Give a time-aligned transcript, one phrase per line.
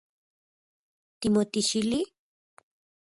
[1.21, 2.01] ¿Timotixili?